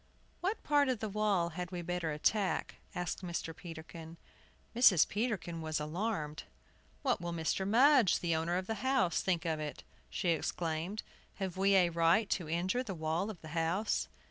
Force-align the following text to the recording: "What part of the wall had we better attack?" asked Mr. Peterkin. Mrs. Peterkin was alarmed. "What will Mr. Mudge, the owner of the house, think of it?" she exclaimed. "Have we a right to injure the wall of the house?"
"What 0.39 0.63
part 0.63 0.89
of 0.89 0.97
the 0.99 1.09
wall 1.09 1.49
had 1.49 1.69
we 1.69 1.83
better 1.83 2.11
attack?" 2.11 2.77
asked 2.95 3.21
Mr. 3.23 3.55
Peterkin. 3.55 4.17
Mrs. 4.75 5.07
Peterkin 5.07 5.61
was 5.61 5.79
alarmed. 5.79 6.41
"What 7.03 7.21
will 7.21 7.33
Mr. 7.33 7.67
Mudge, 7.67 8.17
the 8.19 8.35
owner 8.35 8.57
of 8.57 8.65
the 8.65 8.81
house, 8.87 9.21
think 9.21 9.45
of 9.45 9.59
it?" 9.59 9.83
she 10.09 10.29
exclaimed. 10.29 11.03
"Have 11.35 11.55
we 11.55 11.75
a 11.75 11.89
right 11.89 12.27
to 12.31 12.49
injure 12.49 12.81
the 12.81 12.95
wall 12.95 13.29
of 13.29 13.41
the 13.41 13.49
house?" 13.49 14.07